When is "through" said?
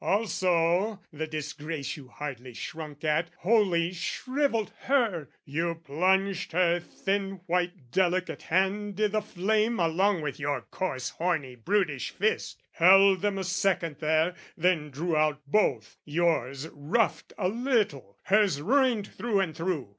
19.05-19.39, 19.55-19.89